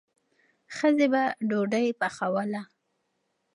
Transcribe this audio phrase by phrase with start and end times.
[0.75, 2.61] ښځې به ډوډۍ پخوله.